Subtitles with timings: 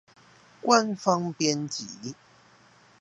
[0.63, 2.15] 官方編輯